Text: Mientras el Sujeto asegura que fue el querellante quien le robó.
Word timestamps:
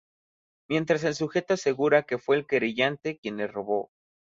Mientras 0.67 1.03
el 1.03 1.13
Sujeto 1.13 1.53
asegura 1.53 2.01
que 2.01 2.17
fue 2.17 2.35
el 2.35 2.47
querellante 2.47 3.19
quien 3.19 3.37
le 3.37 3.45
robó. 3.45 3.91